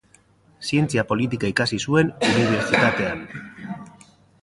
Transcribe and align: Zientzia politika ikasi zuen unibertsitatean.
Zientzia 0.69 1.03
politika 1.11 1.51
ikasi 1.55 1.79
zuen 1.89 2.11
unibertsitatean. 2.31 3.25